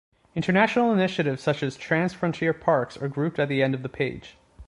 International 0.35 0.91
initiatives 0.91 1.43
such 1.43 1.61
as 1.61 1.77
transfrontier 1.77 2.59
parks 2.59 2.97
are 2.99 3.07
grouped 3.07 3.37
at 3.37 3.49
the 3.49 3.61
end 3.61 3.75
of 3.75 3.83
the 3.83 3.87
page. 3.87 4.35